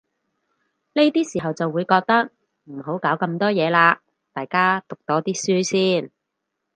[0.93, 2.31] 呢啲時候就會覺得，
[2.63, 3.99] 唔好搞咁多嘢喇，
[4.33, 5.31] 大家讀多啲
[5.61, 6.09] 書先